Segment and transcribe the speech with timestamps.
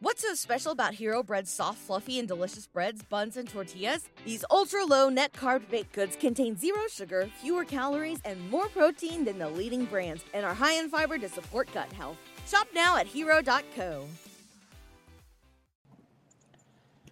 [0.00, 4.08] What's so special about Hero Bread's soft, fluffy, and delicious breads, buns, and tortillas?
[4.24, 9.24] These ultra low net carb baked goods contain zero sugar, fewer calories, and more protein
[9.24, 12.16] than the leading brands, and are high in fiber to support gut health.
[12.46, 14.06] Shop now at hero.co.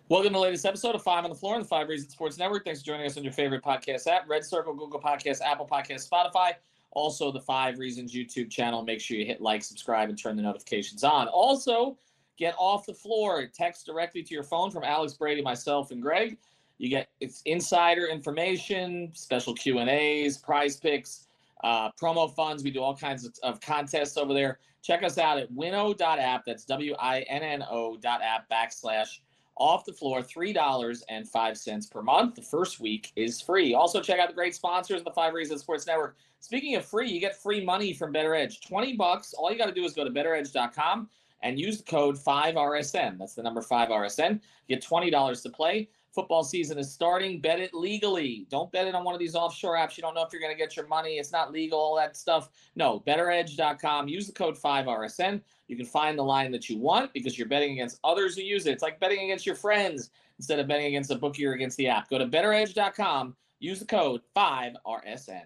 [0.09, 2.39] Welcome to the latest episode of Five on the Floor on the Five Reasons Sports
[2.39, 2.65] Network.
[2.65, 6.09] Thanks for joining us on your favorite podcast app Red Circle, Google Podcasts, Apple Podcasts,
[6.09, 6.53] Spotify.
[6.93, 8.85] Also, the Five Reasons YouTube channel.
[8.85, 11.27] Make sure you hit like, subscribe, and turn the notifications on.
[11.27, 11.99] Also,
[12.37, 13.47] get off the floor.
[13.47, 16.39] Text directly to your phone from Alex Brady, myself, and Greg.
[16.79, 21.27] You get it's insider information, special Q and A's, prize picks,
[21.65, 22.63] uh, promo funds.
[22.63, 24.59] We do all kinds of, of contests over there.
[24.83, 26.45] Check us out at winnow.app.
[26.47, 29.19] That's W I N N O app backslash
[29.59, 32.35] off the floor, $3.05 per month.
[32.35, 33.75] The first week is free.
[33.75, 36.17] Also, check out the great sponsors of the Five Reasons Sports Network.
[36.41, 38.67] Speaking of free, you get free money from BettorEdge.
[38.69, 39.33] 20 bucks.
[39.33, 41.09] All you got to do is go to bettoredge.com
[41.47, 43.19] and use the code 5RSN.
[43.19, 44.41] That's the number 5RSN.
[44.69, 45.89] Get $20 to play.
[46.13, 47.41] Football season is starting.
[47.41, 48.49] Bet it legally.
[48.51, 49.97] Don't bet it on one of these offshore apps.
[49.97, 51.19] You don't know if you're going to get your money.
[51.19, 52.51] It's not legal, all that stuff.
[52.75, 54.09] No, bettoredge.com.
[54.09, 55.41] Use the code 5RSN.
[55.69, 58.67] You can find the line that you want because you're betting against others who use
[58.67, 58.73] it.
[58.73, 61.87] It's like betting against your friends instead of betting against a bookie or against the
[61.87, 62.11] app.
[62.11, 63.37] Go to bettoredge.com.
[63.61, 65.45] Use the code 5RSN.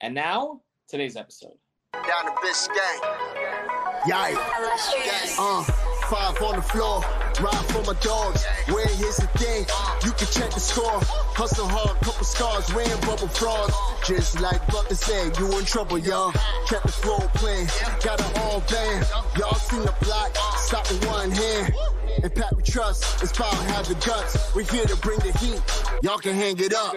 [0.00, 1.58] And now, today's episode.
[1.92, 3.00] Down to Biscayne.
[4.06, 5.36] Yikes.
[5.38, 5.62] Uh,
[6.10, 7.00] five on the floor.
[7.40, 8.44] Ride for my dogs.
[8.68, 9.66] Where here's the thing.
[10.04, 11.00] You can check the score.
[11.36, 13.74] Hustle hard, couple scars, wearing bubble frogs.
[14.06, 16.32] Just like Butler said, you in trouble, y'all.
[16.66, 17.68] Kept the flow playing.
[18.02, 19.06] Got it all band.
[19.38, 20.34] Y'all seen the block.
[20.56, 21.74] Stop with one hand.
[22.22, 23.22] And Pat we trust.
[23.22, 24.54] It's power have the guts.
[24.54, 25.60] We're here to bring the heat.
[26.02, 26.96] Y'all can hang it up.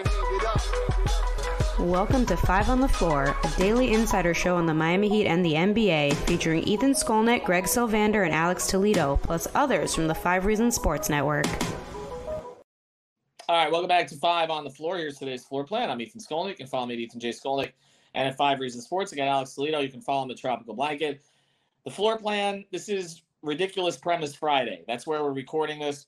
[1.78, 5.44] Welcome to Five on the Floor, a daily insider show on the Miami Heat and
[5.44, 10.46] the NBA, featuring Ethan Skolnick, Greg Sylvander, and Alex Toledo, plus others from the Five
[10.46, 11.44] Reasons Sports Network.
[13.46, 14.96] All right, welcome back to Five on the Floor.
[14.96, 15.90] Here's today's floor plan.
[15.90, 16.48] I'm Ethan Skolnick.
[16.48, 17.28] You can follow me at Ethan J.
[17.28, 17.72] Skolnick.
[18.14, 19.80] And at Five Reasons Sports, I got Alex Toledo.
[19.80, 21.20] You can follow him at Tropical Blanket.
[21.84, 24.82] The floor plan, this is Ridiculous Premise Friday.
[24.88, 26.06] That's where we're recording this.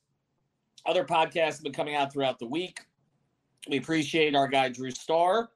[0.87, 2.81] Other podcasts have been coming out throughout the week.
[3.69, 5.51] We appreciate our guy Drew Starr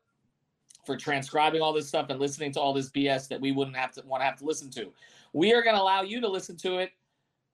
[0.85, 3.93] for transcribing all this stuff and listening to all this BS that we wouldn't have
[3.93, 4.93] to want to have to listen to.
[5.33, 6.93] We are going to allow you to listen to it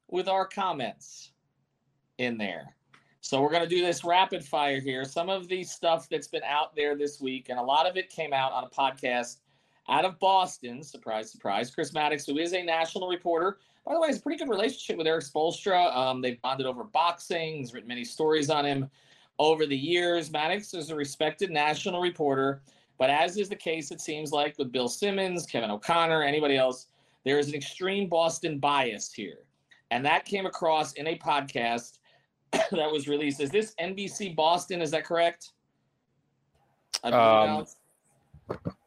[0.08, 1.32] with our comments
[2.18, 2.74] in there.
[3.20, 5.04] So we're going to do this rapid fire here.
[5.04, 8.08] Some of the stuff that's been out there this week, and a lot of it
[8.08, 9.38] came out on a podcast
[9.88, 10.82] out of Boston.
[10.82, 11.70] Surprise, surprise.
[11.70, 14.98] Chris Mannix, who is a national reporter, by the way, has a pretty good relationship
[14.98, 15.94] with Erik Spoelstra.
[15.96, 17.56] Um, they've bonded over boxing.
[17.56, 18.90] He's written many stories on him
[19.38, 20.30] over the years.
[20.30, 22.62] Mannix is a respected national reporter
[22.98, 26.88] but as is the case, it seems like with Bill Simmons, Kevin O'Connor, anybody else,
[27.24, 29.38] there is an extreme Boston bias here.
[29.90, 31.98] And that came across in a podcast
[32.52, 33.40] that was released.
[33.40, 34.82] Is this NBC Boston?
[34.82, 35.50] Is that correct?
[37.04, 37.66] Um,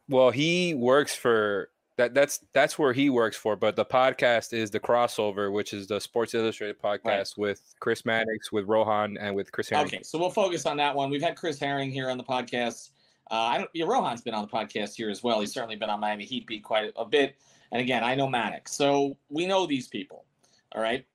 [0.09, 2.13] well, he works for that.
[2.13, 3.55] That's that's where he works for.
[3.55, 7.37] But the podcast is the crossover, which is the Sports Illustrated podcast right.
[7.37, 9.85] with Chris Mannix, with Rohan, and with Chris Herring.
[9.85, 11.09] Okay, so we'll focus on that one.
[11.09, 12.89] We've had Chris Herring here on the podcast
[13.31, 13.69] uh, I don't.
[13.73, 15.39] Yeah, Rohan's been on the podcast here as well.
[15.39, 17.35] He's certainly been on Miami Heat beat quite a, bit.
[17.71, 20.25] And again, I know Mannix, so we know these people.
[20.73, 21.05] All right.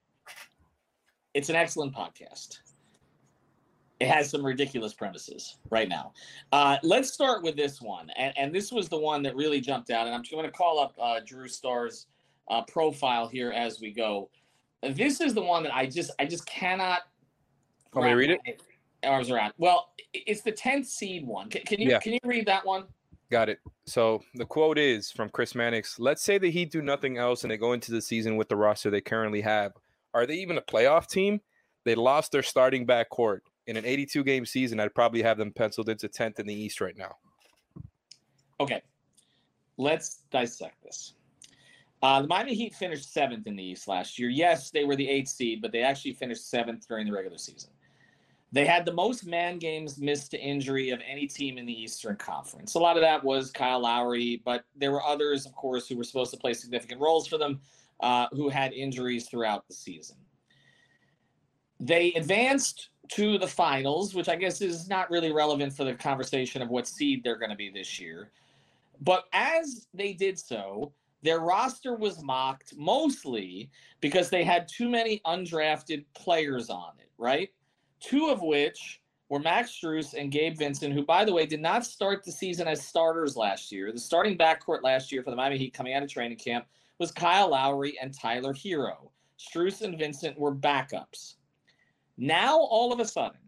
[1.34, 2.60] It's an excellent podcast.
[4.00, 6.12] It has some ridiculous premises right now.
[6.52, 9.90] Uh, let's start with this one, and, and this was the one that really jumped
[9.90, 10.06] out.
[10.06, 12.06] And I'm going to call up uh, Drew Starr's
[12.48, 14.30] uh, profile here as we go.
[14.82, 17.00] This is the one that I just I just cannot.
[17.92, 18.40] Want me read it?
[19.04, 19.52] Arms around.
[19.58, 21.48] Well, it's the tenth seed one.
[21.50, 21.98] Can, can you yeah.
[21.98, 22.84] can you read that one?
[23.30, 23.58] Got it.
[23.86, 25.98] So the quote is from Chris Mannix.
[25.98, 28.56] Let's say the Heat do nothing else and they go into the season with the
[28.56, 29.72] roster they currently have.
[30.14, 31.40] Are they even a playoff team?
[31.84, 33.40] They lost their starting backcourt.
[33.66, 36.80] In an 82 game season, I'd probably have them penciled into 10th in the East
[36.80, 37.16] right now.
[38.60, 38.80] Okay.
[39.76, 41.14] Let's dissect this.
[42.02, 44.28] Uh, the Miami Heat finished seventh in the East last year.
[44.28, 47.70] Yes, they were the eighth seed, but they actually finished seventh during the regular season.
[48.56, 52.16] They had the most man games missed to injury of any team in the Eastern
[52.16, 52.74] Conference.
[52.74, 56.04] A lot of that was Kyle Lowry, but there were others, of course, who were
[56.04, 57.60] supposed to play significant roles for them
[58.00, 60.16] uh, who had injuries throughout the season.
[61.80, 66.62] They advanced to the finals, which I guess is not really relevant for the conversation
[66.62, 68.30] of what seed they're going to be this year.
[69.02, 73.68] But as they did so, their roster was mocked mostly
[74.00, 77.50] because they had too many undrafted players on it, right?
[78.06, 81.84] Two of which were Max Strus and Gabe Vincent, who, by the way, did not
[81.84, 83.90] start the season as starters last year.
[83.90, 86.66] The starting backcourt last year for the Miami Heat coming out of training camp
[87.00, 89.10] was Kyle Lowry and Tyler Herro.
[89.40, 91.34] Strus and Vincent were backups.
[92.16, 93.40] Now, all of a sudden,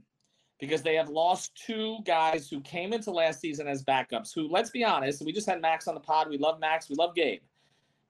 [0.59, 4.71] because they have lost two guys who came into last season as backups, who, let's
[4.71, 6.29] be honest, we just had Max on the pod.
[6.29, 6.89] We love Max.
[6.89, 7.43] We love Gabe.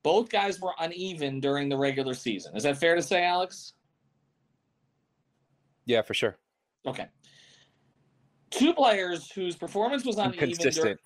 [0.02, 2.56] Both guys were uneven during the regular season.
[2.56, 3.74] Is that fair to say, Alex?
[5.88, 6.38] Yeah, for sure.
[6.86, 7.06] Okay.
[8.50, 10.50] Two players whose performance was uneven.
[10.50, 11.00] Inconsistent.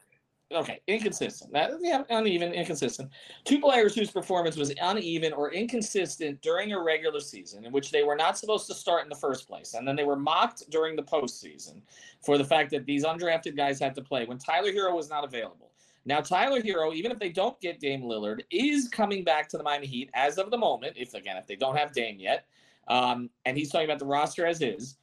[0.50, 1.52] During, okay, inconsistent.
[1.52, 3.11] That, yeah, uneven, inconsistent.
[3.44, 8.02] Two players whose performance was uneven or inconsistent during a regular season in which they
[8.02, 9.75] were not supposed to start in the first place.
[9.75, 11.81] And then they were mocked during the postseason
[12.20, 15.25] for the fact that these undrafted guys had to play when Tyler Herro was not
[15.25, 15.70] available.
[16.05, 19.62] Now, Tyler Herro, even if they don't get Dame Lillard, is coming back to the
[19.62, 22.46] Miami Heat as of the moment, if again, if they don't have Dame yet.
[22.88, 24.96] Um, and he's talking about the roster as is.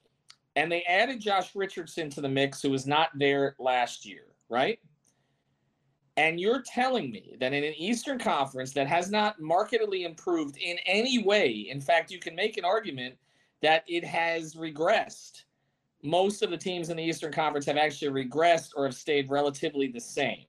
[0.55, 4.79] And they added Josh Richardson to the mix, who was not there last year, right?
[6.17, 10.77] And you're telling me that in an Eastern Conference that has not markedly improved in
[10.85, 13.15] any way, in fact, you can make an argument
[13.61, 15.43] that it has regressed.
[16.03, 19.87] Most of the teams in the Eastern Conference have actually regressed or have stayed relatively
[19.87, 20.45] the same.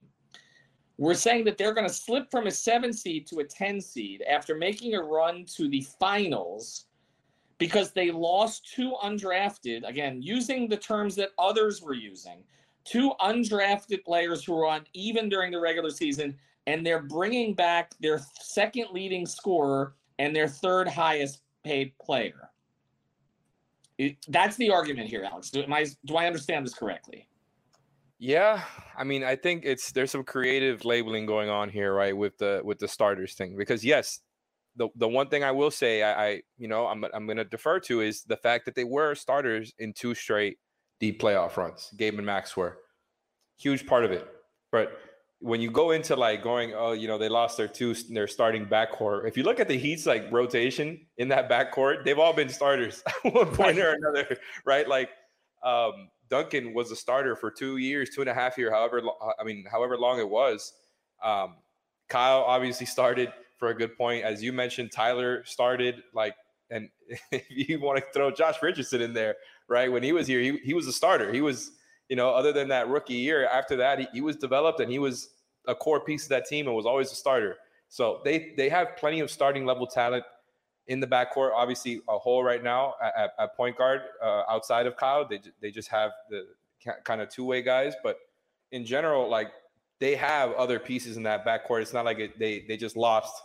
[0.97, 4.23] We're saying that they're going to slip from a seven seed to a 10 seed
[4.29, 6.87] after making a run to the finals
[7.61, 12.43] because they lost two undrafted, again, using the terms that others were using
[12.83, 16.35] two undrafted players who were on even during the regular season,
[16.65, 22.49] and they're bringing back their second leading scorer and their third highest paid player.
[23.99, 25.51] It, that's the argument here, Alex.
[25.51, 27.27] Do, I, do I understand this correctly?
[28.17, 28.63] Yeah,
[28.97, 32.61] I mean, I think it's there's some creative labeling going on here, right, with the
[32.63, 33.55] with the starters thing.
[33.55, 34.19] Because yes,
[34.75, 37.45] the the one thing I will say, I, I you know, I'm I'm going to
[37.45, 40.57] defer to is the fact that they were starters in two straight
[40.99, 41.91] deep playoff runs.
[41.97, 42.77] Gabe and Max were
[43.57, 44.27] huge part of it.
[44.71, 44.97] But
[45.39, 48.65] when you go into like going, oh, you know, they lost their two, their starting
[48.65, 49.27] backcourt.
[49.27, 53.03] If you look at the Heat's like rotation in that backcourt, they've all been starters
[53.25, 54.87] at one point or another, right?
[54.87, 55.09] Like
[55.63, 59.01] um, Duncan was a starter for two years, two and a half year, however,
[59.39, 60.73] I mean, however long it was.
[61.23, 61.55] Um,
[62.07, 63.31] Kyle obviously started
[63.61, 64.91] for a good point, as you mentioned.
[64.91, 66.35] Tyler started like,
[66.71, 66.89] and
[67.31, 69.35] if you want to throw Josh Richardson in there,
[69.69, 69.89] right?
[69.89, 71.31] When he was here, he, he was a starter.
[71.31, 71.71] He was,
[72.09, 74.97] you know, other than that rookie year, after that, he, he was developed and he
[74.97, 75.29] was
[75.67, 77.55] a core piece of that team and was always a starter.
[77.87, 80.23] So they they have plenty of starting level talent
[80.87, 81.51] in the backcourt.
[81.53, 85.27] Obviously, a hole right now at, at point guard uh, outside of Kyle.
[85.27, 86.47] They they just have the
[87.03, 88.17] kind of two way guys, but
[88.71, 89.51] in general, like
[89.99, 91.83] they have other pieces in that backcourt.
[91.83, 93.43] It's not like it, they they just lost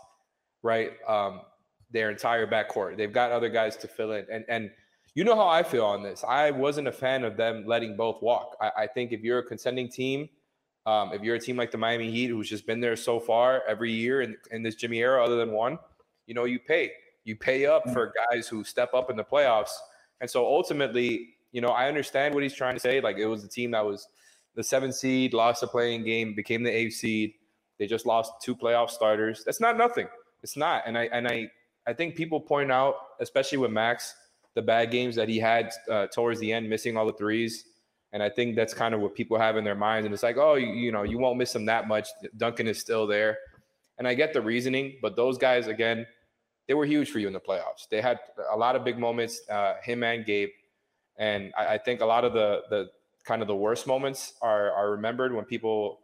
[0.67, 1.41] right um,
[1.91, 2.97] their entire backcourt.
[2.97, 4.71] They've got other guys to fill in, and and
[5.15, 6.23] you know how I feel on this.
[6.29, 8.55] I wasn't a fan of them letting both walk.
[8.61, 10.29] I, I think if you're a contending team,
[10.85, 13.63] um, if you're a team like the Miami Heat, who's just been there so far
[13.67, 15.79] every year in, in this Jimmy era, other than one,
[16.27, 16.93] you know, you pay.
[17.25, 19.73] You pay up for guys who step up in the playoffs.
[20.21, 23.01] And so ultimately, you know, I understand what he's trying to say.
[23.01, 24.07] Like it was a team that was
[24.55, 27.33] the seven seed, lost a playing game, became the eighth seed.
[27.79, 29.43] They just lost two playoff starters.
[29.45, 30.09] That's not nothing.
[30.47, 30.85] It's not.
[30.87, 31.51] And I and I
[31.89, 34.15] I think people point out, especially with Max,
[34.55, 37.65] the bad games that he had uh, towards the end, missing all the threes.
[38.13, 40.05] And I think that's kind of what people have in their minds.
[40.05, 42.07] And it's like, oh, you, you know, you won't miss him that much.
[42.37, 43.39] Duncan is still there.
[43.99, 46.07] And I get the reasoning, but those guys, again,
[46.69, 47.89] they were huge for you in the playoffs.
[47.91, 48.21] They had
[48.53, 50.51] a lot of big moments, uh, him and Gabe.
[51.19, 52.91] And I, I, think a lot of the the
[53.25, 56.01] kind of the worst moments are are remembered when people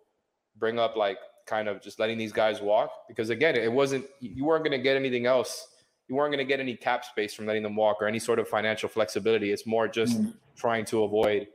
[0.56, 2.90] bring up like kind of just letting these guys walk.
[3.08, 5.68] Because again, it wasn't you weren't going to get anything else
[6.12, 8.38] you weren't going to get any cap space from letting them walk or any sort
[8.38, 9.50] of financial flexibility.
[9.50, 10.30] It's more just mm-hmm.
[10.56, 11.46] trying to avoid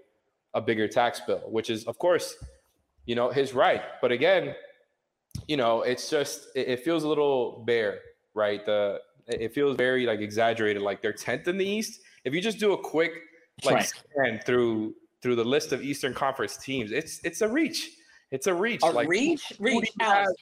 [0.55, 2.35] a bigger tax bill, which is, of course,
[3.05, 3.83] you know, his right.
[4.01, 4.55] But again,
[5.47, 7.99] you know, it's just it, it feels a little bare,
[8.33, 8.65] right?
[8.65, 11.99] The it feels very like exaggerated, like they're tenth in the East.
[12.23, 13.11] If you just do a quick
[13.63, 13.85] like right.
[13.85, 17.91] scan through through the list of Eastern Conference teams, it's it's a reach.
[18.31, 18.81] It's a reach.
[18.83, 20.33] A like reach, reach, Alex.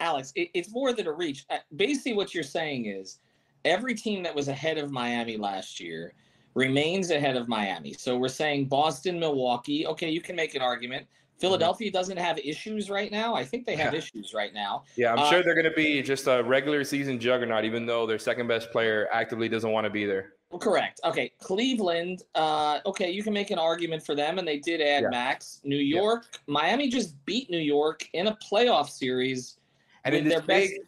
[0.00, 1.44] Alex, it, it's more than a reach.
[1.50, 3.18] Uh, basically, what you're saying is
[3.64, 6.14] every team that was ahead of Miami last year
[6.54, 7.92] remains ahead of Miami.
[7.94, 9.86] So we're saying Boston, Milwaukee.
[9.86, 11.06] Okay, you can make an argument.
[11.38, 11.96] Philadelphia mm-hmm.
[11.96, 13.34] doesn't have issues right now.
[13.34, 14.84] I think they have issues right now.
[14.96, 18.06] Yeah, I'm uh, sure they're going to be just a regular season juggernaut, even though
[18.06, 20.34] their second best player actively doesn't want to be there.
[20.60, 21.00] Correct.
[21.04, 22.22] Okay, Cleveland.
[22.34, 25.08] Uh, okay, you can make an argument for them, and they did add yeah.
[25.08, 25.60] Max.
[25.64, 26.38] New York, yeah.
[26.46, 29.56] Miami just beat New York in a playoff series,
[30.04, 30.80] and in their big, best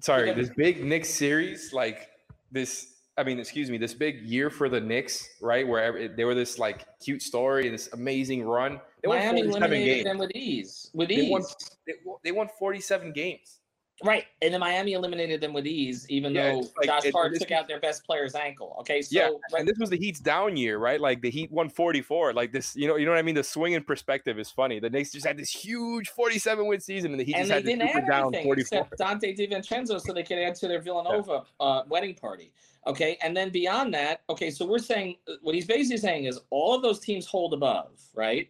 [0.00, 2.10] sorry, this big Knicks series, like
[2.52, 2.94] this.
[3.16, 5.66] I mean, excuse me, this big year for the Knicks, right?
[5.66, 8.80] Where they were this like cute story and this amazing run.
[9.02, 10.04] They Miami eliminated games.
[10.04, 10.90] them with ease.
[10.94, 11.30] With they ease.
[11.30, 11.42] Won,
[11.86, 13.57] they, they won 47 games.
[14.04, 17.50] Right, and then Miami eliminated them with ease, even Yeah, though like- Josh Hart took
[17.50, 18.76] out their best player's ankle.
[18.80, 21.00] Okay, so yeah, right, and this was the Heat's down year, right?
[21.00, 22.32] Like the Heat won 44.
[22.32, 23.34] Like this, you know, you know what I mean?
[23.34, 24.78] The swing in perspective is funny.
[24.78, 27.72] The Knicks just had this huge 47 win season, and the Heat and just they
[27.72, 28.88] had didn't add down 44.
[29.00, 32.52] Donte DiVincenzo, so they could add to their Villanova uh, wedding party.
[32.86, 36.74] Okay, and then beyond that, okay, so we're saying what he's basically saying is all
[36.74, 38.48] of those teams hold above, right?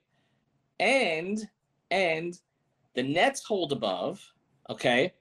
[0.78, 1.48] And
[1.90, 2.38] and
[2.94, 4.22] the Nets hold above,
[4.68, 5.14] okay.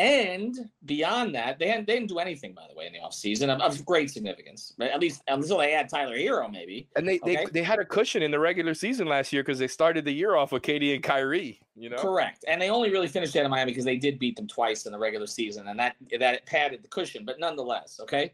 [0.00, 3.60] And beyond that, they they didn't do anything, by the way, in the offseason of,
[3.60, 4.72] of great significance.
[4.78, 4.90] Right?
[4.90, 6.88] At least until they had Tyler Herro, maybe.
[6.96, 7.36] And they, Okay.
[7.44, 10.12] they they had a cushion in the regular season last year because they started the
[10.12, 11.60] year off with KD and Kyrie.
[11.76, 12.46] You know, Correct.
[12.48, 14.92] And they only really finished out of Miami because they did beat them twice in
[14.92, 17.26] the regular season, and that that padded the cushion.
[17.26, 18.32] But nonetheless, okay,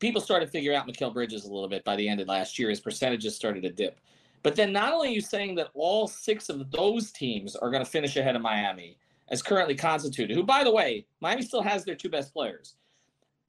[0.00, 2.70] people started figuring out Mikal Bridges a little bit by the end of last year.
[2.70, 4.00] His percentages started to dip.
[4.42, 7.84] But then not only are you saying that all six of those teams are going
[7.84, 8.98] to finish ahead of Miami
[9.30, 12.74] as currently constituted, who, by the way, Miami still has their two best players.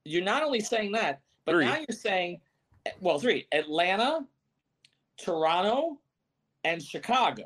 [0.06, 1.66] You're not only saying that, but Three.
[1.66, 2.40] now you're saying,
[3.02, 4.26] well, three Atlanta,
[5.18, 6.00] Toronto,
[6.64, 7.46] and Chicago.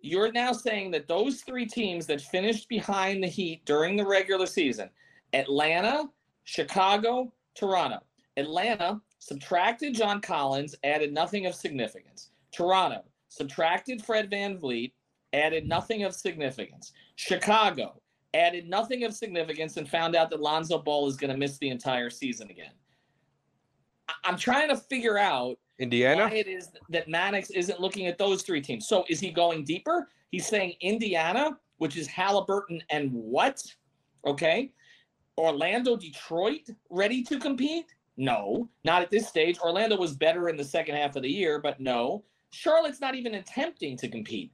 [0.00, 4.46] You're now saying that those three teams that finished behind the Heat during the regular
[4.46, 4.90] season
[5.32, 6.10] Atlanta,
[6.44, 8.00] Chicago, Toronto.
[8.36, 12.30] Atlanta subtracted John Collins, added nothing of significance.
[12.52, 14.92] Toronto subtracted Fred VanVleet,
[15.34, 16.92] added nothing of significance.
[17.16, 18.00] Chicago
[18.32, 21.68] added nothing of significance and found out that Lonzo Ball is going to miss the
[21.68, 22.72] entire season again.
[24.08, 26.24] I- I'm trying to figure out Indiana.
[26.24, 28.86] why it is that Mannix isn't looking at those three teams.
[28.88, 30.08] So is he going deeper?
[30.30, 33.62] He's saying Indiana, which is Halliburton and what?
[34.26, 34.72] Okay.
[35.36, 37.86] Orlando, Detroit, ready to compete?
[38.16, 39.58] No, not at this stage.
[39.58, 42.24] Orlando was better in the second half of the year, but no.
[42.50, 44.52] Charlotte's not even attempting to compete.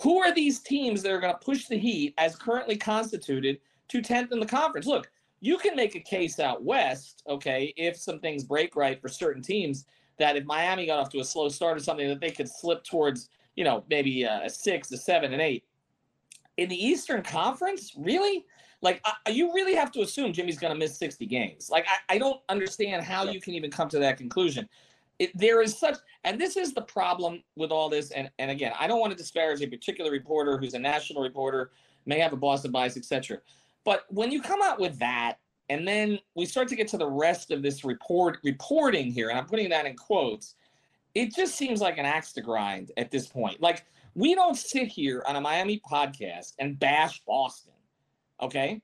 [0.00, 4.02] Who are these teams that are going to push the Heat as currently constituted to
[4.02, 4.86] 10th in the conference?
[4.86, 5.10] Look,
[5.40, 9.42] you can make a case out west, okay, if some things break right for certain
[9.42, 9.86] teams
[10.18, 12.84] that if Miami got off to a slow start or something, that they could slip
[12.84, 15.64] towards, you know, maybe a, six, a seven, and eight.
[16.56, 18.46] In the Eastern Conference, really?
[18.80, 21.68] Like, I, you really have to assume Jimmy's going to miss 60 games.
[21.70, 24.68] Like, I, I don't understand how you can even come to that conclusion.
[25.18, 28.10] It, there is such, and this is the problem with all this.
[28.10, 31.70] And, and again, I don't want to disparage a particular reporter who's a national reporter,
[32.04, 33.38] may have a Boston bias, etc.
[33.84, 37.08] But when you come out with that, and then we start to get to the
[37.08, 40.54] rest of this report reporting here, and I'm putting that in quotes.
[41.14, 43.60] It just seems like an axe to grind at this point.
[43.60, 47.72] Like we don't sit here on a Miami podcast and bash Boston.
[48.40, 48.80] Okay.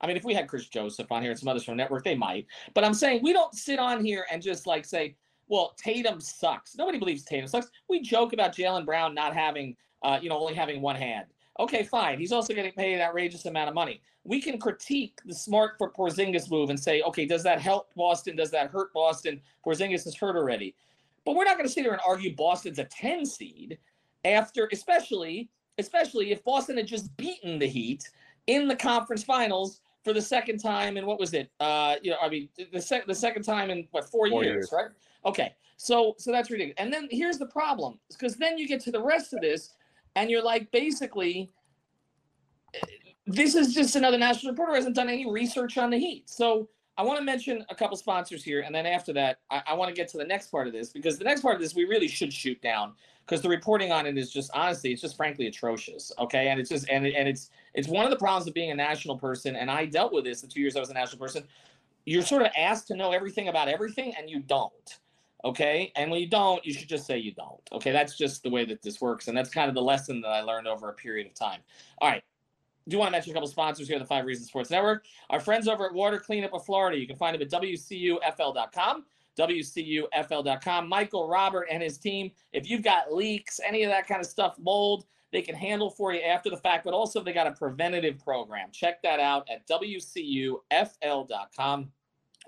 [0.00, 2.14] I mean, if we had Chris Joseph on here and some others from network, they
[2.14, 2.46] might.
[2.74, 5.16] But I'm saying we don't sit on here and just like say,
[5.52, 6.78] well, Tatum sucks.
[6.78, 7.68] Nobody believes Tatum sucks.
[7.86, 11.26] We joke about Jaylen Brown not having, uh, you know, only having one hand.
[11.60, 12.18] Okay, fine.
[12.18, 14.00] He's also getting paid an outrageous amount of money.
[14.24, 18.34] We can critique the smart for Porzingis move and say, okay, does that help Boston?
[18.34, 19.42] Does that hurt Boston?
[19.62, 20.74] Porzingis is hurt already.
[21.26, 23.76] But we're not going to sit here and argue Boston's a 10 seed
[24.24, 28.08] after, especially, especially if Boston had just beaten the Heat
[28.46, 31.50] in the conference finals for the second time in what was it?
[31.60, 34.54] Uh, you know, I mean, the second the second time in what four, Four years,
[34.54, 34.70] years.
[34.72, 34.88] right?
[35.24, 36.76] Okay, so so that's ridiculous.
[36.78, 39.74] And then here's the problem, because then you get to the rest of this,
[40.16, 41.50] and you're like, basically,
[43.26, 46.28] this is just another national reporter who hasn't done any research on the Heat.
[46.28, 46.68] So
[46.98, 49.88] I want to mention a couple sponsors here, and then after that, I, I want
[49.88, 51.84] to get to the next part of this because the next part of this we
[51.84, 52.92] really should shoot down
[53.24, 56.12] because the reporting on it is just honestly, it's just frankly atrocious.
[56.18, 58.70] Okay, and it's just and it- and it's it's one of the problems of being
[58.70, 61.18] a national person, and I dealt with this the two years I was a national
[61.18, 61.44] person.
[62.04, 64.98] You're sort of asked to know everything about everything, and you don't.
[65.44, 67.60] Okay, and when you don't, you should just say you don't.
[67.72, 70.28] Okay, that's just the way that this works, and that's kind of the lesson that
[70.28, 71.60] I learned over a period of time.
[71.98, 72.22] All right,
[72.88, 75.04] do want to mention a couple sponsors here, the Five Reasons Sports Network.
[75.30, 76.98] Our friends over at Water Cleanup of Florida.
[76.98, 79.04] You can find them at WCUFL.com.
[79.38, 80.88] WCUFL.com.
[80.88, 82.30] Michael Robert and his team.
[82.52, 86.12] If you've got leaks, any of that kind of stuff, mold, they can handle for
[86.12, 88.68] you after the fact, but also they got a preventative program.
[88.72, 90.60] Check that out at WCUFL.com.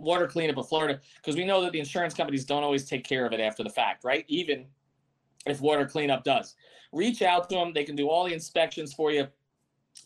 [0.01, 3.25] Water Cleanup of Florida, because we know that the insurance companies don't always take care
[3.25, 4.25] of it after the fact, right?
[4.27, 4.67] Even
[5.47, 6.57] if water cleanup does.
[6.93, 7.73] Reach out to them.
[7.73, 9.29] They can do all the inspections for you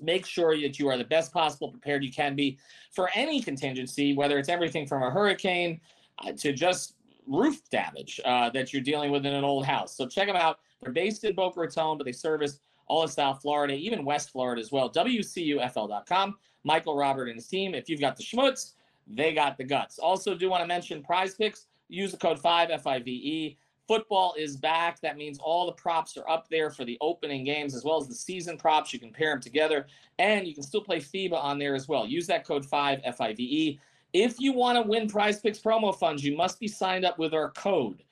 [0.01, 2.59] make sure that you are the best possible prepared you can be
[2.93, 5.81] for any contingency, whether it's everything from a hurricane
[6.19, 6.95] uh, to just
[7.27, 9.97] roof damage uh, that you're dealing with in an old house.
[9.97, 10.61] So check them out.
[10.81, 14.61] They're based in Boca Raton, but they service all of South Florida, even West Florida
[14.61, 14.91] as well.
[14.91, 16.37] WCUFL.com.
[16.65, 17.75] Michael Robert and his team.
[17.75, 18.73] If you've got the schmutz,
[19.07, 19.99] they got the guts.
[19.99, 21.67] Also, do want to mention Prize Picks.
[21.89, 25.01] Use the code five F I V E Football is back.
[25.01, 28.07] That means all the props are up there for the opening games as well as
[28.07, 28.93] the season props.
[28.93, 29.87] You can pair them together
[30.19, 32.07] and you can still play FIBA on there as well.
[32.07, 33.81] Use that code 5 F I V E.
[34.13, 37.33] If you want to win Prize Picks promo funds, you must be signed up with
[37.33, 38.03] our code.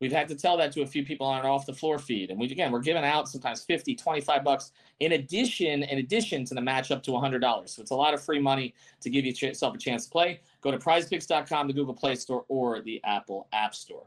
[0.00, 2.30] We've had to tell that to a few people on our off the floor feed.
[2.30, 6.54] And we again, we're giving out sometimes 50, 25 bucks in addition, in addition to
[6.54, 7.68] the match up to $100.
[7.68, 10.40] So it's a lot of free money to give yourself a chance to play.
[10.60, 14.06] Go to prizepicks.com, the Google Play Store, or the Apple App Store.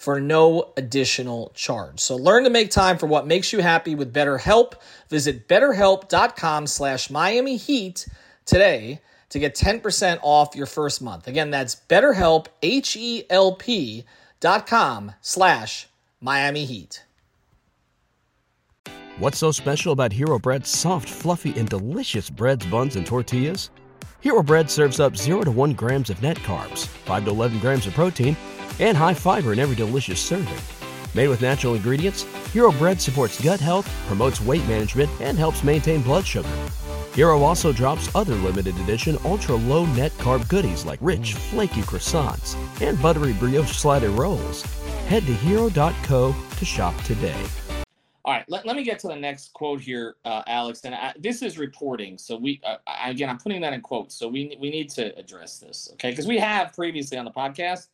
[0.00, 2.00] for no additional charge.
[2.00, 4.72] So learn to make time for what makes you happy with BetterHelp.
[5.10, 8.08] Visit betterhelp.com slash Miami Heat
[8.46, 11.28] today to get 10% off your first month.
[11.28, 14.04] Again, that's betterhelp, H-E-L-P
[14.40, 15.86] dot com slash
[16.18, 17.04] Miami Heat.
[19.18, 23.68] What's so special about Hero Bread's soft, fluffy, and delicious breads, buns, and tortillas?
[24.22, 27.86] Hero Bread serves up 0 to 1 grams of net carbs, 5 to 11 grams
[27.86, 28.34] of protein,
[28.78, 30.58] and high fiber in every delicious serving.
[31.14, 32.22] Made with natural ingredients,
[32.52, 36.48] Hero Bread supports gut health, promotes weight management, and helps maintain blood sugar.
[37.14, 42.56] Hero also drops other limited edition ultra low net carb goodies like rich, flaky croissants
[42.80, 44.62] and buttery brioche slider rolls.
[45.08, 47.44] Head to hero.co to shop today.
[48.24, 50.82] All right, let, let me get to the next quote here, uh, Alex.
[50.84, 54.14] And I, this is reporting, so we uh, again I'm putting that in quotes.
[54.14, 56.10] So we we need to address this, okay?
[56.10, 57.88] Because we have previously on the podcast,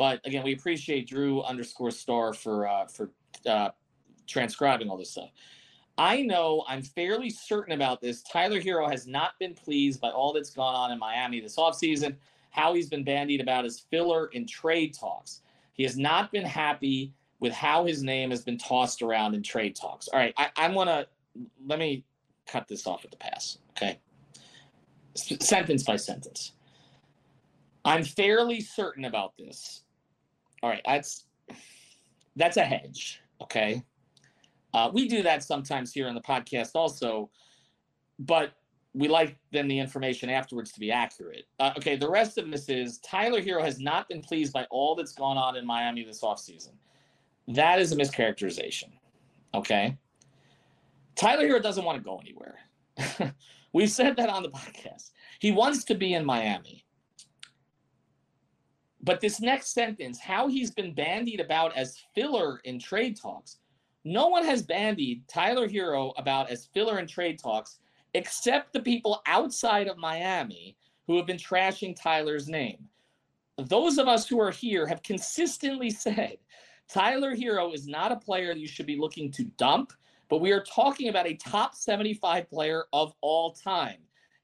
[0.00, 3.10] but again we appreciate Drew underscore Star for uh, for
[3.44, 3.68] uh,
[4.26, 5.28] transcribing all this stuff.
[5.98, 8.22] I know I'm fairly certain about this.
[8.22, 12.16] Tyler Herro has not been pleased by all that's gone on in Miami this offseason,
[12.48, 15.42] how he's been bandied about as filler in trade talks.
[15.74, 19.76] He has not been happy with how his name has been tossed around in trade
[19.76, 20.08] talks.
[20.08, 21.06] All right, I, I'm going to
[21.66, 22.06] let me
[22.46, 23.98] cut this off at the pass, okay?
[25.14, 26.52] S- sentence by sentence.
[27.84, 29.82] I'm fairly certain about this.
[30.62, 31.24] All right, that's
[32.36, 33.82] that's a hedge, okay?
[34.72, 37.30] Uh, we do that sometimes here on the podcast also,
[38.18, 38.52] but
[38.92, 41.44] we like then the information afterwards to be accurate.
[41.58, 44.94] Uh, okay, the rest of this is Tyler Herro has not been pleased by all
[44.94, 46.72] that's gone on in Miami this offseason.
[47.48, 48.90] That is a mischaracterization.
[49.54, 49.96] Okay.
[51.14, 52.58] Tyler Herro doesn't want to go anywhere.
[53.72, 55.10] We've said that on the podcast.
[55.38, 56.84] He wants to be in Miami.
[59.02, 63.58] But this next sentence, how he's been bandied about as filler in trade talks,
[64.04, 67.78] no one has bandied Tyler Herro about as filler in trade talks
[68.14, 72.88] except the people outside of Miami who have been trashing Tyler's name.
[73.58, 76.38] Those of us who are here have consistently said
[76.88, 79.92] Tyler Herro is not a player you should be looking to dump,
[80.28, 83.98] but we are talking about a top 75 player of all time.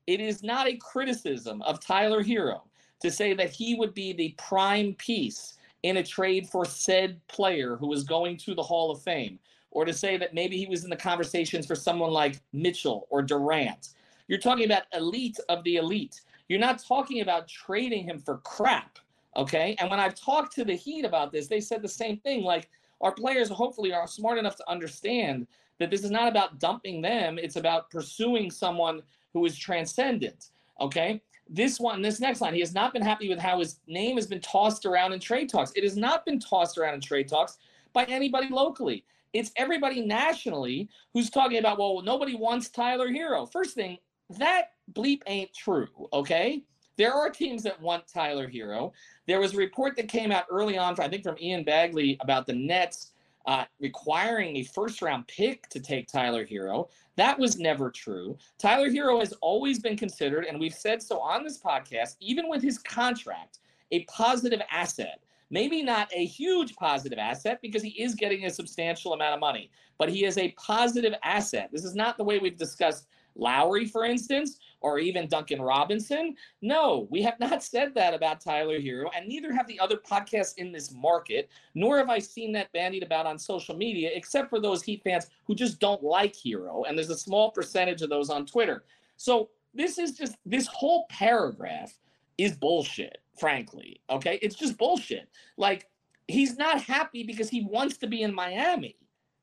[0.07, 2.63] It is not a criticism of Tyler Herro
[3.07, 7.77] to say that he would be the prime piece in a trade for said player
[7.77, 9.39] who is going to the Hall of Fame,
[9.71, 13.23] or to say that maybe he was in the conversations for someone like Mitchell or
[13.23, 13.91] Durant.
[14.27, 16.21] You're talking about elite of the elite.
[16.49, 18.99] You're not talking about trading him for crap.
[19.37, 19.77] Okay.
[19.79, 22.43] And when I've talked to the Heat about this, they said the same thing.
[22.43, 22.69] Like,
[23.03, 25.47] our players hopefully are smart enough to understand
[25.79, 30.51] that this is not about dumping them, it's about pursuing someone who is transcendent.
[30.81, 31.21] Okay.
[31.49, 34.27] This one, this next line, he has not been happy with how his name has
[34.27, 35.73] been tossed around in trade talks.
[35.77, 37.59] It has not been tossed around in trade talks
[37.93, 39.05] by anybody locally.
[39.33, 43.51] It's everybody nationally who's talking about, well, nobody wants Tyler Herro.
[43.51, 43.99] First thing,
[44.39, 46.65] that bleep ain't true, okay?
[46.97, 48.93] There are teams that want Tyler Herro.
[49.27, 52.47] There was a report that came out early on, I think from Ian Begley, about
[52.47, 53.13] the Nets
[53.47, 56.89] uh, requiring a first round pick to take Tyler Herro.
[57.17, 58.37] That was never true.
[58.59, 62.63] Tyler Herro has always been considered, and we've said so on this podcast, even with
[62.63, 63.61] his contract,
[63.93, 65.21] a positive asset.
[65.49, 69.71] Maybe not a huge positive asset because he is getting a substantial amount of money,
[69.97, 71.71] but he is a positive asset.
[71.73, 73.07] This is not the way we've discussed
[73.37, 76.35] Lowry, for instance, or even Duncan Robinson.
[76.63, 80.59] No, we have not said that about Tyler Herro, and neither have the other podcasts
[80.59, 84.61] in this market, nor have I seen that bandied about on social media, except for
[84.61, 86.85] those Heat fans who just don't like Herro.
[86.89, 88.85] And there's a small percentage of those on Twitter.
[89.17, 91.93] So this is just this whole paragraph
[92.39, 94.01] is bullshit, frankly.
[94.11, 94.39] Okay.
[94.43, 95.29] It's just bullshit.
[95.57, 95.89] Like,
[96.29, 98.97] he's not happy because he wants to be in Miami.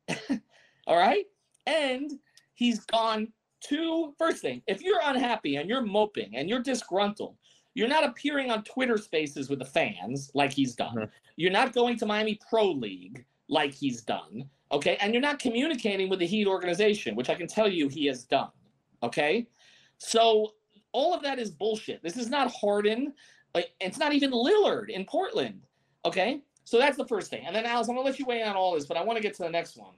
[0.88, 1.26] All right.
[1.66, 2.12] And
[2.54, 3.32] he's gone
[3.70, 7.36] to first thing, if you're unhappy and you're moping and you're disgruntled,
[7.76, 10.96] you're not appearing on Twitter spaces with the fans like he's done.
[10.96, 11.12] Mm-hmm.
[11.38, 14.48] You're not going to Miami Pro League like he's done.
[14.72, 14.98] Okay.
[15.00, 18.24] And you're not communicating with the Heat organization, which I can tell you he has
[18.24, 18.50] done.
[19.02, 19.48] Okay.
[19.98, 20.54] So
[20.92, 22.04] all of that is bullshit.
[22.04, 23.14] This is not Harden.
[23.80, 25.62] It's not even Lillard in Portland.
[26.06, 26.42] Okay.
[26.64, 27.44] So that's the first thing.
[27.46, 29.04] And then, Alice, I'm going to let you weigh in on all this, but I
[29.04, 29.96] want to get to the next one.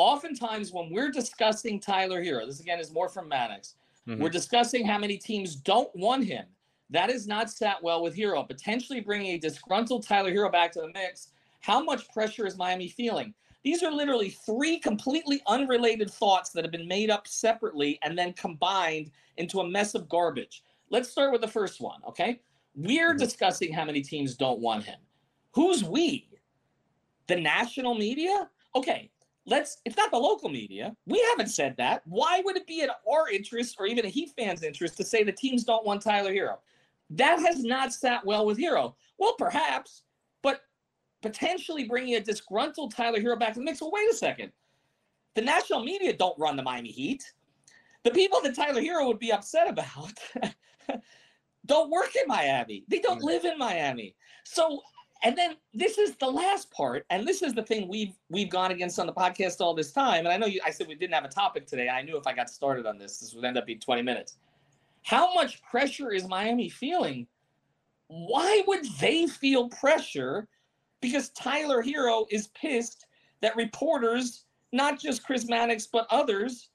[0.00, 3.74] Oftentimes, when we're discussing Tyler Herro, this again is more from Mannix,
[4.08, 4.18] mm-hmm.
[4.18, 6.46] we're discussing how many teams don't want him.
[6.88, 8.48] That is not sat well with Herro.
[8.48, 11.32] Potentially bringing a disgruntled Tyler Herro back to the mix.
[11.60, 13.34] How much pressure is Miami feeling?
[13.62, 18.32] These are literally three completely unrelated thoughts that have been made up separately and then
[18.32, 20.64] combined into a mess of garbage.
[20.88, 22.40] Let's start with the first one, okay?
[22.74, 23.18] We're mm-hmm.
[23.18, 24.98] discussing how many teams don't want him.
[25.52, 26.26] Who's we?
[27.26, 28.48] The national media?
[28.74, 29.10] Okay,
[29.50, 30.96] let's it's not the local media.
[31.06, 32.02] We haven't said that.
[32.06, 35.22] Why would it be in our interest or even a Heat fan's interest to say
[35.22, 36.58] the teams don't want Tyler Herro
[37.10, 40.04] That has not sat well with Herro Well, perhaps,
[40.42, 40.62] but
[41.20, 43.80] potentially bringing a disgruntled Tyler Herro back to the mix.
[43.80, 44.52] Well, wait a second.
[45.34, 47.24] The national media don't run the Miami Heat.
[48.04, 50.12] The people that Tyler Herro would be upset about
[51.66, 52.84] don't work in Miami.
[52.88, 54.14] They don't live in Miami.
[54.44, 54.80] So
[55.22, 58.70] and then this is the last part, and this is the thing we've we've gone
[58.70, 60.20] against on the podcast all this time.
[60.20, 61.88] And I know you, I said we didn't have a topic today.
[61.88, 64.36] I knew if I got started on this, this would end up being 20 minutes.
[65.02, 67.26] How much pressure is Miami feeling?
[68.08, 70.48] Why would they feel pressure?
[71.00, 73.06] Because Tyler Herro is pissed
[73.40, 76.70] that reporters, not just Chris Mannix, but others,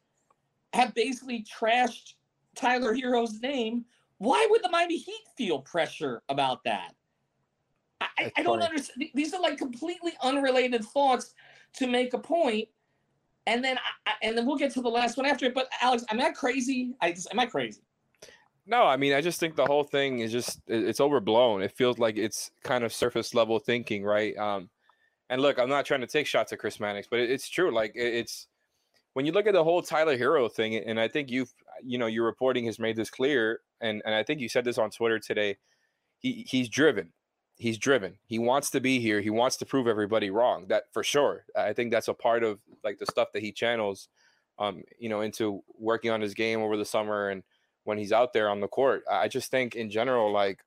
[0.74, 2.14] have basically trashed
[2.56, 3.86] Tyler Herro's name.
[4.18, 6.96] Why would the Miami Heat feel pressure about that?
[8.02, 9.10] I, I don't understand.
[9.14, 11.34] These are like completely unrelated thoughts
[11.78, 12.68] to make a point,
[13.48, 15.54] and then I, and then we'll get to the last one after it.
[15.54, 16.96] But Alex, am I crazy?
[17.02, 17.82] I just, am I crazy?
[18.68, 21.62] No, I mean I just think the whole thing is just it's overblown.
[21.62, 24.36] It feels like it's kind of surface level thinking, right?
[24.38, 24.70] Um,
[25.30, 27.74] and look, I'm not trying to take shots at Chris Mannix, but it's true.
[27.74, 28.48] Like it's
[29.14, 31.54] when you look at the whole Tyler Herro thing, and I think you've
[31.84, 34.80] you know your reporting has made this clear, and and I think you said this
[34.80, 35.58] on Twitter today.
[36.18, 37.12] He he's driven
[37.58, 38.18] he's driven.
[38.26, 39.22] He wants to be here.
[39.22, 40.68] He wants to prove everybody wrong.
[40.68, 41.46] That for sure.
[41.56, 44.10] I think that's a part of like the stuff that he channels,
[44.60, 47.44] um, you know, into working on his game over the summer and
[47.84, 49.04] when he's out there on the court.
[49.10, 50.60] I just think in general, like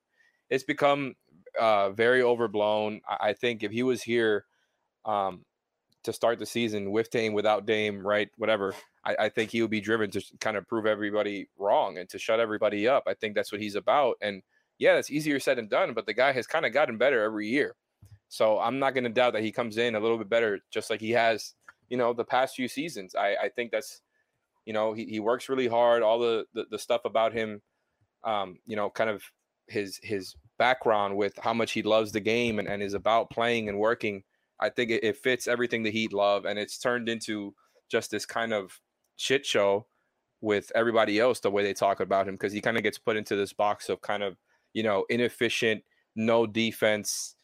[0.51, 1.15] it's become
[1.59, 3.01] uh, very overblown.
[3.09, 4.45] I, I think if he was here
[5.05, 5.45] um,
[6.05, 8.75] to start the season with Dame, without Dame, right, whatever,
[9.05, 12.19] I, I think he would be driven to kind of prove everybody wrong and to
[12.19, 13.05] shut everybody up.
[13.07, 14.17] I think that's what he's about.
[14.23, 14.43] And
[14.79, 17.49] yeah, it's easier said than done, but the guy has kind of gotten better every
[17.49, 17.75] year.
[18.29, 20.91] So I'm not going to doubt that he comes in a little bit better, just
[20.91, 21.55] like he has,
[21.89, 23.15] you know, the past few seasons.
[23.15, 24.03] I, I think that's,
[24.67, 26.03] you know, he, he works really hard.
[26.03, 27.63] All the, the, the stuff about him,
[28.25, 29.23] um, you know, kind of
[29.67, 33.69] his his background with how much he loves the game and, and is about playing
[33.69, 34.23] and working.
[34.61, 37.55] I think it, it fits everything the Heat love, and it's turned into
[37.89, 38.79] just this kind of
[39.17, 39.87] shit show
[40.41, 43.17] with everybody else the way they talk about him because he kind of gets put
[43.17, 44.37] into this box of kind of
[44.79, 45.83] you know, inefficient,
[46.15, 47.35] no defense,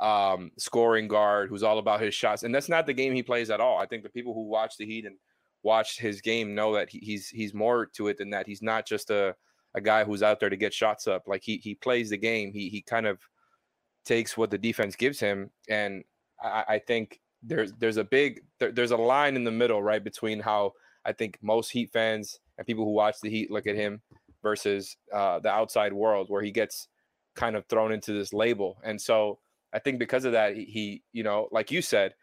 [0.00, 2.42] um, scoring guard who's all about his shots.
[2.42, 3.78] And that's not the game he plays at all.
[3.78, 5.14] I think the people who watch the Heat and
[5.62, 8.48] watch his game know that he's he's more to it than that.
[8.48, 9.36] He's not just a
[9.74, 11.28] a guy who's out there to get shots up.
[11.28, 12.52] Like he he plays the game.
[12.52, 13.20] He he kind of
[14.04, 16.02] takes what the defense gives him, and
[16.42, 20.02] I, I think there's there's a big there, there's a line in the middle right
[20.02, 20.72] between how
[21.04, 24.02] I think most Heat fans and people who watch the Heat look at him
[24.42, 26.88] versus uh, the outside world where he gets
[27.34, 28.78] kind of thrown into this label.
[28.84, 29.38] And so
[29.72, 32.14] I think because of that, he, you know, like you said,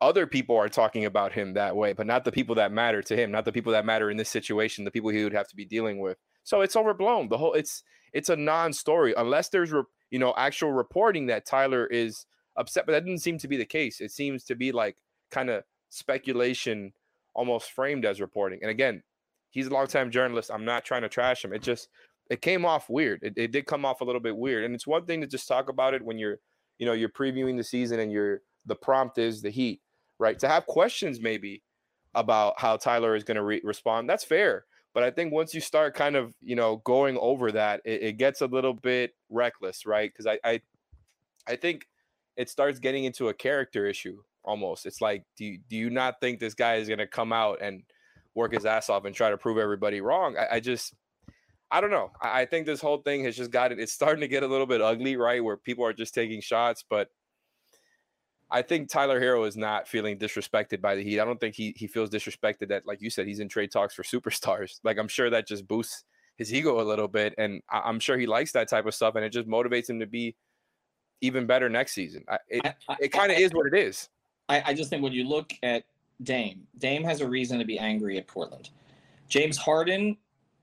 [0.00, 3.16] other people are talking about him that way, but not the people that matter to
[3.16, 5.56] him, not the people that matter in this situation, the people he would have to
[5.56, 6.18] be dealing with.
[6.44, 7.28] So it's overblown.
[7.28, 9.72] The whole it's it's a non-story unless there's
[10.10, 13.66] you know actual reporting that Tyler is upset, but that didn't seem to be the
[13.66, 14.00] case.
[14.00, 14.96] It seems to be like
[15.30, 16.92] kind of speculation
[17.34, 18.60] almost framed as reporting.
[18.62, 19.02] And again,
[19.50, 20.50] he's a longtime journalist.
[20.52, 21.52] I'm not trying to trash him.
[21.52, 21.88] It just
[22.30, 23.20] it came off weird.
[23.22, 24.64] It, it did come off a little bit weird.
[24.64, 26.38] And it's one thing to just talk about it when you're,
[26.78, 29.80] you know, you're previewing the season and you're the prompt is the heat,
[30.18, 30.38] right?
[30.40, 31.62] To have questions maybe
[32.14, 34.08] about how Tyler is going to re- respond.
[34.08, 34.64] That's fair.
[34.94, 38.12] But I think once you start kind of, you know, going over that, it, it
[38.18, 40.10] gets a little bit reckless, right?
[40.12, 40.60] Because I, I,
[41.46, 41.86] I think
[42.36, 44.86] it starts getting into a character issue almost.
[44.86, 47.62] It's like, do you, do you not think this guy is going to come out
[47.62, 47.82] and
[48.38, 50.36] work his ass off and try to prove everybody wrong?
[50.38, 50.94] I, I just,
[51.70, 52.10] I don't know.
[52.22, 53.78] I, I think this whole thing has just got it.
[53.78, 55.42] It's starting to get a little bit ugly, right?
[55.42, 57.08] Where people are just taking shots, but
[58.50, 61.20] I think Tyler Herro is not feeling disrespected by the Heat.
[61.20, 63.94] I don't think he he feels disrespected that, like you said, he's in trade talks
[63.94, 64.80] for superstars.
[64.84, 66.04] Like I'm sure that just boosts
[66.36, 69.16] his ego a little bit, and I, am sure he likes that type of stuff,
[69.16, 70.34] and it just motivates him to be
[71.20, 72.24] even better next season.
[72.28, 74.08] I, it it kind of is what it is.
[74.48, 75.84] I, I just think when you look at
[76.22, 78.70] Dame, Dame has a reason to be angry at Portland.
[79.28, 80.16] James Harden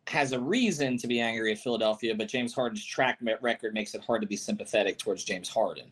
[0.07, 4.03] has a reason to be angry at Philadelphia, but James Harden's track record makes it
[4.03, 5.91] hard to be sympathetic towards James Harden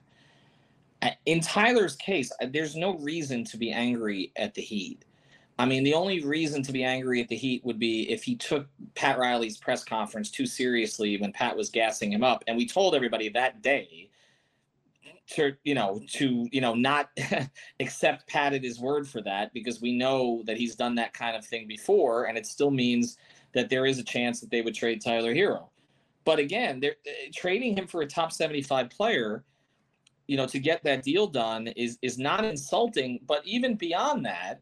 [1.25, 5.05] in Tyler's case, uh, there's no reason to be angry at the Heat.
[5.59, 8.35] I mean, the only reason to be angry at the Heat would be if he
[8.35, 12.43] took Pat Riley's press conference too seriously when Pat was gassing him up.
[12.47, 14.09] And we told everybody that day
[15.31, 17.09] to, you know, to, you know, not
[17.79, 21.35] accept Pat at his word for that because we know that he's done that kind
[21.35, 22.25] of thing before.
[22.25, 23.17] And it still means
[23.53, 25.69] that there is a chance that they would trade Tyler Herro.
[26.25, 29.43] But again, they're uh, trading him for a top 75 player
[30.27, 33.19] you know, to get that deal done is is not insulting.
[33.27, 34.61] But even beyond that,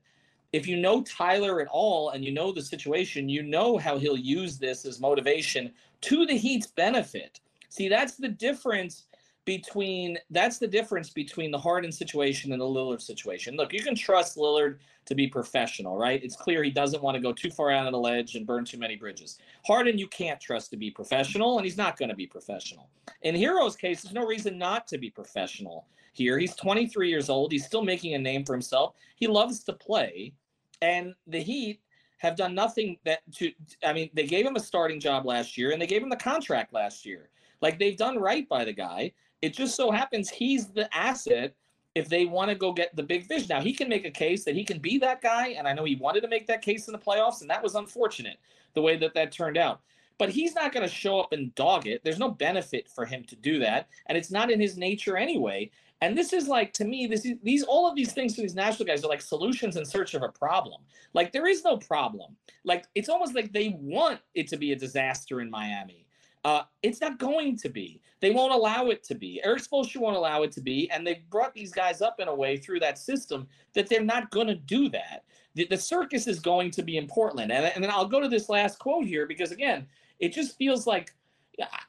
[0.54, 4.18] if you know Tyler at all and you know the situation, you know how he'll
[4.18, 5.72] use this as motivation
[6.02, 7.40] to the Heat's benefit.
[7.70, 9.06] See, that's the difference
[9.46, 13.56] between that's the difference between the Harden situation and the Lillard situation.
[13.56, 16.24] Look, you can trust Lillard to be professional, right?
[16.24, 18.66] It's clear he doesn't want to go too far out on the ledge and burn
[18.66, 19.40] too many bridges.
[19.66, 22.90] Harden, you can't trust to be professional, and he's not going to be professional.
[23.24, 26.38] In Herro's case, there's no reason not to be professional here.
[26.38, 27.52] He's 23 years old.
[27.52, 28.96] He's still making a name for himself.
[29.16, 30.34] He loves to play,
[30.82, 31.82] and the Heat
[32.20, 33.52] have done nothing that to.
[33.84, 36.16] I mean, they gave him a starting job last year, and they gave him the
[36.16, 37.30] contract last year.
[37.62, 39.14] Like they've done right by the guy.
[39.42, 41.56] It just so happens he's the asset
[41.96, 43.50] if they want to go get the big fish.
[43.50, 45.50] Now, he can make a case that he can be that guy.
[45.50, 47.76] And I know he wanted to make that case in the playoffs, and that was
[47.76, 48.38] unfortunate
[48.74, 49.82] the way that that turned out.
[50.18, 52.04] But he's not going to show up and dog it.
[52.04, 53.88] There's no benefit for him to do that.
[54.06, 55.72] And it's not in his nature anyway.
[56.02, 58.56] And this is like to me, this is these all of these things for these
[58.56, 60.82] national guys are like solutions in search of a problem.
[61.14, 62.36] Like there is no problem.
[62.64, 66.01] Like it's almost like they want it to be a disaster in Miami.
[66.44, 68.02] Uh, it's not going to be.
[68.20, 69.42] They won't allow it to be.
[69.44, 72.36] Erik Spoelstra won't allow it to be, and they've brought these guys up in a
[72.36, 75.24] way through that system that they're not going to do that.
[75.54, 78.30] The, the, circus is going to be in Portland, and, and then I'll go to
[78.30, 79.86] this last quote here because again,
[80.20, 81.14] it just feels like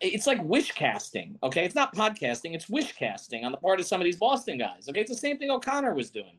[0.01, 1.39] it's like wish casting.
[1.43, 4.59] Okay, it's not podcasting; it's wish casting on the part of some of these Boston
[4.59, 4.89] guys.
[4.89, 6.39] Okay, it's the same thing O'Connor was doing.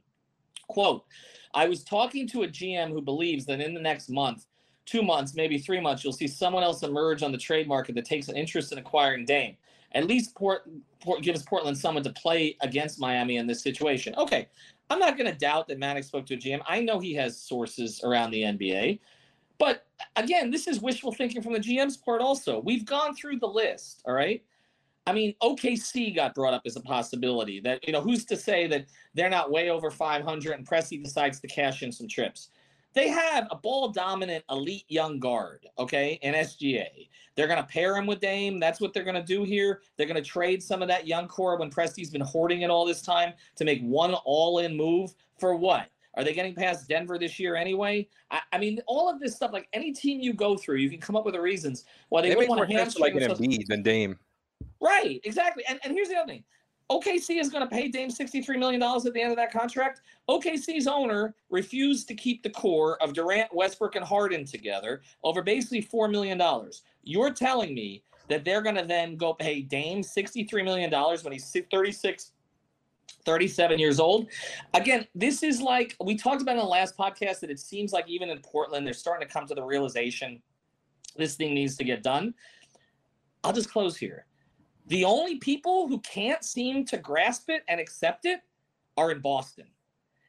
[0.67, 1.06] Quote:
[1.54, 4.45] I was talking to a GM who believes that in the next month
[4.85, 8.05] two months, maybe three months, you'll see someone else emerge on the trade market that
[8.05, 9.55] takes an interest in acquiring Dame.
[9.93, 10.67] At least Port,
[11.01, 14.15] Port gives Portland someone to play against Miami in this situation.
[14.17, 14.47] Okay,
[14.89, 16.61] I'm not going to doubt that Mannix spoke to a GM.
[16.67, 18.99] I know he has sources around the NBA.
[19.59, 22.59] But again, this is wishful thinking from the GM's part also.
[22.59, 24.43] We've gone through the list, all right?
[25.05, 27.59] I mean, OKC got brought up as a possibility.
[27.59, 31.39] That you know, who's to say that they're not way over 500 and Presti decides
[31.41, 32.49] to cash in some trips?
[32.93, 37.10] They have a ball dominant elite young guard, okay, in SGA.
[37.36, 38.60] They're going to pair him with Dame.
[38.60, 39.82] That's what they're going to do here.
[39.97, 42.86] They're going to trade some of that young core when Presti's been hoarding it all
[42.86, 45.89] this time to make one all in move for what?
[46.15, 48.08] Are they getting past Denver this year anyway?
[48.29, 50.99] I, I, mean, all of this stuff, like any team you go through, you can
[50.99, 53.82] come up with the reasons why they, they want to hamstring like an Embiid than
[53.82, 54.19] Dame.
[54.79, 55.63] Right, exactly.
[55.67, 56.43] And, and here's the other thing
[56.89, 60.01] OKC is going to pay Dame $63 million at the end of that contract.
[60.29, 65.81] OKC's owner refused to keep the core of Durant, Westbrook, and Harden together over basically
[65.81, 66.41] $4 million.
[67.03, 71.55] You're telling me that they're going to then go pay Dame $63 million when he's
[71.71, 72.31] 36,
[73.25, 74.27] 37 years old.
[74.73, 78.07] Again, this is like we talked about in the last podcast that it seems like
[78.09, 80.41] even in Portland, they're starting to come to the realization
[81.15, 82.33] this thing needs to get done.
[83.43, 84.25] I'll just close here.
[84.87, 88.41] The only people who can't seem to grasp it and accept it
[88.97, 89.65] are in Boston.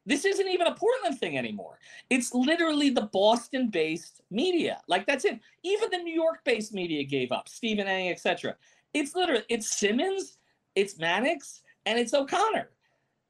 [0.06, 1.78] This isn't even a Portland thing anymore.
[2.10, 4.80] It's literally the Boston based media.
[4.86, 5.40] Like that's it.
[5.62, 8.56] Even the New York based media gave up, Stephen A, etc.
[8.92, 10.38] It's literally it's Simmons,
[10.74, 12.68] it's Mannix, and it's O'Connor.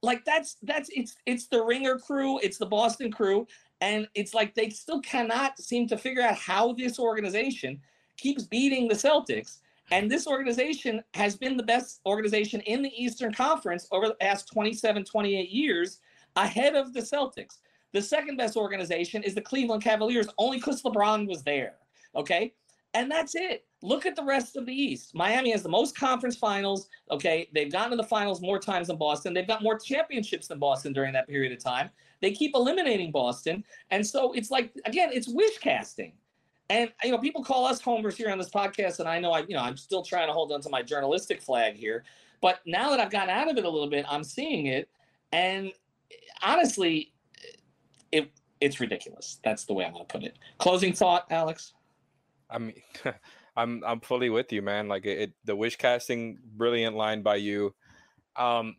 [0.02, 3.46] Like that's that's it's it's the ringer crew, it's the Boston crew,
[3.80, 7.80] and it's like they still cannot seem to figure out how this organization
[8.16, 9.60] keeps beating the Celtics
[9.90, 14.50] and this organization has been the best organization in the Eastern Conference over the past
[14.52, 16.00] 27, 28 years,
[16.36, 17.58] ahead of the Celtics.
[17.92, 21.74] The second best organization is the Cleveland Cavaliers, only because LeBron was there.
[22.16, 22.54] Okay.
[22.94, 23.66] And that's it.
[23.82, 25.14] Look at the rest of the East.
[25.14, 26.88] Miami has the most conference finals.
[27.10, 27.48] Okay.
[27.52, 29.34] They've gotten to the finals more times than Boston.
[29.34, 31.90] They've got more championships than Boston during that period of time.
[32.20, 33.64] They keep eliminating Boston.
[33.90, 36.14] And so it's like, again, it's wish casting.
[36.70, 39.40] And you know, people call us homers here on this podcast, and I know I,
[39.40, 42.04] you know, I'm still trying to hold on to my journalistic flag here.
[42.40, 44.88] But now that I've gotten out of it a little bit, I'm seeing it,
[45.32, 45.72] and
[46.42, 47.12] honestly,
[48.12, 49.40] it it's ridiculous.
[49.44, 50.38] That's the way I'm going to put it.
[50.58, 51.74] Closing thought, Alex.
[52.48, 52.74] I mean,
[53.56, 54.88] I'm I'm fully with you, man.
[54.88, 57.74] Like it, it the wish casting, brilliant line by you.
[58.36, 58.76] Um,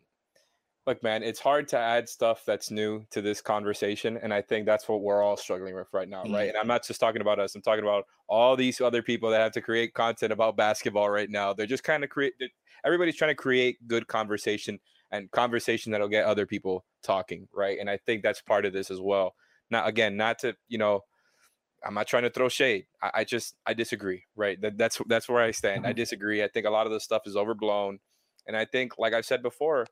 [0.86, 4.66] look, man, it's hard to add stuff that's new to this conversation, and I think
[4.66, 6.34] that's what we're all struggling with right now, mm-hmm.
[6.34, 6.48] right?
[6.48, 9.40] And I'm not just talking about us; I'm talking about all these other people that
[9.40, 11.52] have to create content about basketball right now.
[11.52, 12.34] They're just kind of create.
[12.84, 14.78] Everybody's trying to create good conversation
[15.10, 17.78] and conversation that'll get other people talking, right?
[17.78, 19.34] And I think that's part of this as well.
[19.70, 21.02] Now, again, not to you know
[21.84, 22.86] I'm not trying to throw shade.
[23.02, 24.24] I, I just I disagree.
[24.34, 24.60] Right.
[24.60, 25.86] That, that's that's where I stand.
[25.86, 25.96] I mm-hmm.
[26.02, 26.42] disagree.
[26.42, 27.98] I think a lot of this stuff is overblown,
[28.46, 29.86] and I think, like I've said before,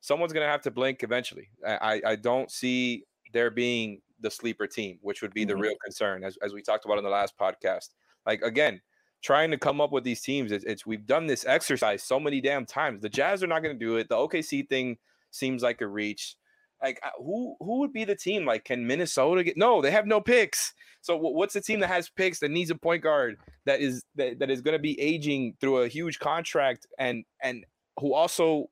[0.00, 1.50] someone's gonna have to blink eventually.
[1.66, 5.62] I I don't see there being the sleeper team, which would be the mm-hmm.
[5.62, 7.90] real concern, as as we talked about in the last podcast.
[8.26, 8.80] Like again,
[9.22, 10.52] trying to come up with these teams.
[10.52, 13.02] It's, it's we've done this exercise so many damn times.
[13.02, 14.08] The Jazz are not going to do it.
[14.08, 14.96] The OKC thing
[15.30, 16.36] seems like a reach.
[16.82, 18.46] Like uh, who who would be the team?
[18.46, 19.56] Like can Minnesota get?
[19.56, 20.72] No, they have no picks.
[21.02, 24.38] So what's the team that has picks that needs a point guard that is that,
[24.38, 27.64] that is going to be aging through a huge contract and and
[27.98, 28.70] who also,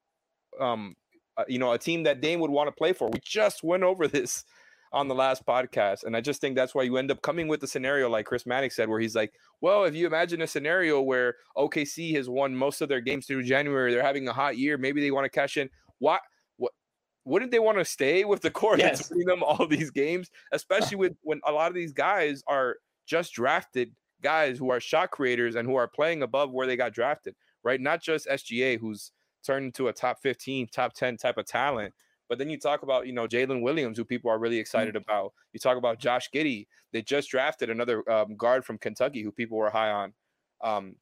[0.61, 0.95] um,
[1.38, 3.09] Uh, you know, a team that Dame would want to play for.
[3.09, 4.44] We just went over this
[4.92, 7.61] on the last podcast, and I just think that's why you end up coming with
[7.61, 11.01] the scenario like Chris Mannix said, where he's like, well, if you imagine a scenario
[11.01, 14.77] where OKC has won most of their games through January, they're having a hot year,
[14.77, 15.70] maybe they want to cash in.
[16.01, 16.18] Why?
[16.57, 16.72] What
[17.24, 18.98] wouldn't they want to stay with the core yes.
[18.98, 22.77] that's winning them all these games, especially with when a lot of these guys are
[23.07, 26.92] just drafted guys who are shot creators and who are playing above where they got
[26.92, 27.81] drafted, right?
[27.81, 29.12] Not just SGA, who's
[29.49, 31.95] turned into a top 15, top 10 type of talent.
[32.29, 35.11] But then you talk about, you know, Jalen Williams, who people are really excited mm-hmm.
[35.11, 35.33] about.
[35.55, 36.67] You talk about Josh Giddey.
[36.93, 40.13] They just drafted another um, guard from Kentucky who people were high on.
[40.63, 40.97] Um,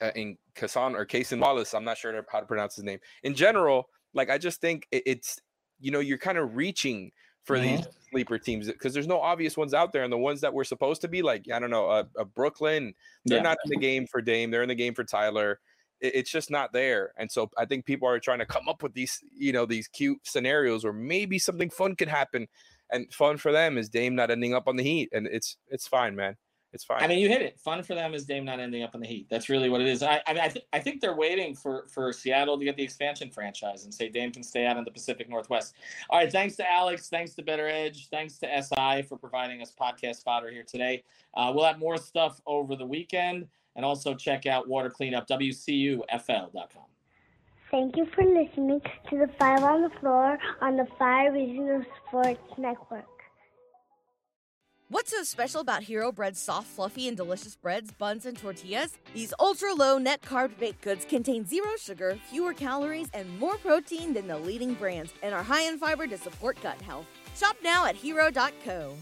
[0.00, 1.74] uh, in Kassan or Cason Wallace.
[1.74, 3.00] I'm not sure how to pronounce his name.
[3.24, 5.40] In general, like I just think it's
[5.80, 7.10] you know you're kind of reaching
[7.42, 7.76] for mm-hmm.
[7.76, 10.62] these sleeper teams because there's no obvious ones out there, and the ones that we're
[10.62, 13.42] supposed to be like I don't know, a, a Brooklyn, they're yeah.
[13.42, 15.58] not in the game for Dame, they're in the game for Tyler.
[16.00, 18.82] It, it's just not there, and so I think people are trying to come up
[18.82, 22.46] with these you know these cute scenarios where maybe something fun could happen,
[22.90, 25.86] and fun for them is Dame not ending up on the Heat, and it's it's
[25.86, 26.36] fine, man.
[26.72, 27.02] It's fine.
[27.02, 27.58] I mean, you hit it.
[27.58, 29.26] Fun for them is Dame not ending up on the Heat.
[29.30, 30.02] That's really what it is.
[30.02, 32.82] I, I mean, I, th- I think they're waiting for for Seattle to get the
[32.82, 35.74] expansion franchise and say Dame can stay out in the Pacific Northwest.
[36.10, 36.30] All right.
[36.30, 37.08] Thanks to Alex.
[37.08, 38.08] Thanks to BettorEdge.
[38.10, 41.04] Thanks to SI for providing us podcast fodder here today.
[41.34, 43.46] Uh, we'll have more stuff over the weekend,
[43.78, 46.82] and also check out WaterCleanup WCUFL.com.
[47.70, 52.40] Thank you for listening to the Five on the Floor on the Five Regional Sports
[52.58, 53.04] Network.
[54.88, 58.98] What's so special about Hero Bread's soft, fluffy, and delicious breads, buns, and tortillas?
[59.14, 64.12] These ultra low net carb baked goods contain zero sugar, fewer calories, and more protein
[64.12, 67.06] than the leading brands, and are high in fiber to support gut health.
[67.36, 68.94] Shop now at hero.co.